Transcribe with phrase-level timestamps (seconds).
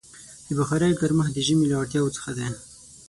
[0.47, 2.47] د بخارۍ ګرمښت د ژمي له اړتیاوو څخه دی.